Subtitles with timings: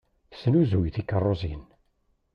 [0.31, 1.63] Tesnuzuy tikeṛṛusin.